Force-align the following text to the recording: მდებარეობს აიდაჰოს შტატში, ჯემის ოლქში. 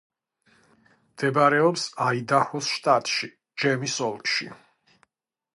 მდებარეობს 1.09 1.83
აიდაჰოს 2.07 2.71
შტატში, 2.79 3.31
ჯემის 3.65 3.99
ოლქში. 4.11 4.53